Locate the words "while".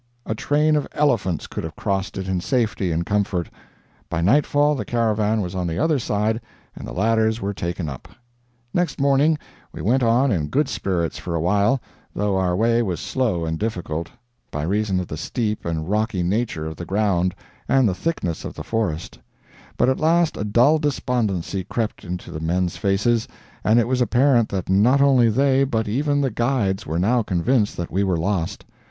11.39-11.79